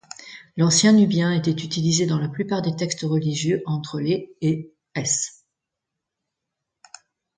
[0.57, 5.45] L'ancien nubien était utilisé dans la plupart des textes religieux entre les et s.